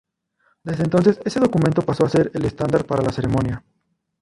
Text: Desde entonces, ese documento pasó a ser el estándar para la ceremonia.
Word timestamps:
Desde 0.63 0.83
entonces, 0.83 1.19
ese 1.25 1.39
documento 1.39 1.83
pasó 1.83 2.07
a 2.07 2.09
ser 2.09 2.31
el 2.33 2.45
estándar 2.45 2.87
para 2.87 3.03
la 3.03 3.11
ceremonia. 3.11 3.63